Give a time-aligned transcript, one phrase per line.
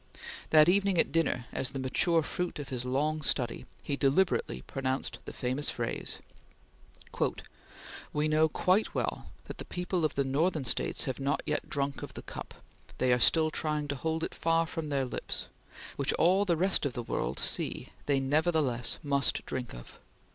[0.49, 5.19] That evening at dinner, as the mature fruit of his long study, he deliberately pronounced
[5.25, 6.17] the famous phrase:...
[8.11, 12.01] We know quite well that the people of the Northern States have not yet drunk
[12.01, 12.55] of the cup
[12.97, 15.45] they are still trying to hold it far from their lips
[15.97, 19.99] which all the rest of the world see they nevertheless must drink of.